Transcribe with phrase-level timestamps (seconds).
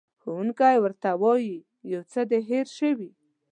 [0.21, 1.57] ښوونکی ورته وایي،
[1.91, 3.09] یو څه دې هېر شوي.